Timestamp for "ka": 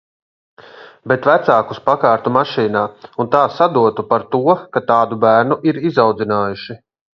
4.79-4.85